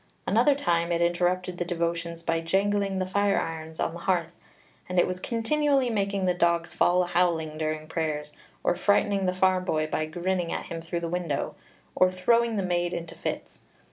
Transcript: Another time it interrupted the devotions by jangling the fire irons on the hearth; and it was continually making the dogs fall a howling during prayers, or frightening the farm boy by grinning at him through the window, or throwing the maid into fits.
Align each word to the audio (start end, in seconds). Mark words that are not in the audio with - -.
Another 0.25 0.55
time 0.55 0.91
it 0.91 0.99
interrupted 0.99 1.59
the 1.59 1.63
devotions 1.63 2.23
by 2.23 2.39
jangling 2.41 2.97
the 2.97 3.05
fire 3.05 3.39
irons 3.39 3.79
on 3.79 3.93
the 3.93 3.99
hearth; 3.99 4.33
and 4.89 4.97
it 4.97 5.05
was 5.05 5.19
continually 5.19 5.91
making 5.91 6.25
the 6.25 6.33
dogs 6.33 6.73
fall 6.73 7.03
a 7.03 7.05
howling 7.05 7.55
during 7.59 7.85
prayers, 7.85 8.33
or 8.63 8.75
frightening 8.75 9.27
the 9.27 9.31
farm 9.35 9.63
boy 9.63 9.85
by 9.85 10.07
grinning 10.07 10.51
at 10.51 10.65
him 10.65 10.81
through 10.81 11.01
the 11.01 11.07
window, 11.07 11.53
or 11.93 12.09
throwing 12.09 12.55
the 12.57 12.63
maid 12.63 12.93
into 12.93 13.13
fits. 13.13 13.59